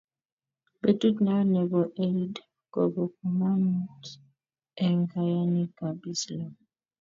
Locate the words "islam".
6.13-6.53